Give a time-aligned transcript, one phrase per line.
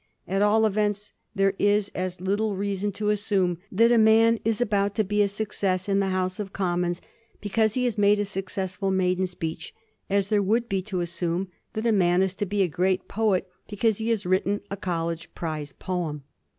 [0.27, 4.95] At all events, there is as little reason to assume that a man is about
[4.95, 7.01] to be a success in the House of Commons
[7.39, 9.75] because he has made a successful maiden speech
[10.09, 13.47] as there would be to assume that a man is to be a great poet
[13.69, 16.23] because he has written a college prize poem.